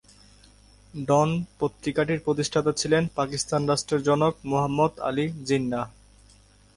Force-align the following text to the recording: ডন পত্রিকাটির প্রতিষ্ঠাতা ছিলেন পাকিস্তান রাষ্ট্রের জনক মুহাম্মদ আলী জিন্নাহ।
ডন 0.93 1.29
পত্রিকাটির 1.59 2.23
প্রতিষ্ঠাতা 2.25 2.71
ছিলেন 2.79 3.03
পাকিস্তান 3.17 3.61
রাষ্ট্রের 3.71 4.01
জনক 4.07 4.33
মুহাম্মদ 4.49 4.93
আলী 5.09 5.25
জিন্নাহ। 5.47 5.85